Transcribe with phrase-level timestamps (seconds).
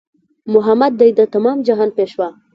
[0.53, 2.27] محمد دی د تمام جهان پېشوا